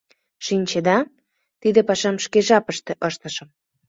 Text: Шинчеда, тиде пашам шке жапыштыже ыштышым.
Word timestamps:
Шинчеда, 0.45 0.97
тиде 1.61 1.79
пашам 1.87 2.15
шке 2.25 2.39
жапыштыже 2.47 2.95
ыштышым. 3.09 3.49